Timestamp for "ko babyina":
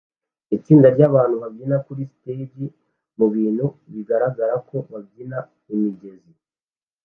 4.67-5.37